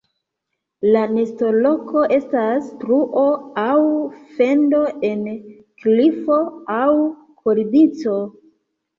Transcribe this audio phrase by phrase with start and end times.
[0.93, 3.25] La nestoloko estas truo
[3.63, 3.75] aŭ
[4.37, 5.21] fendo en
[5.83, 6.39] klifo
[6.77, 6.87] aŭ
[7.43, 8.17] kornico.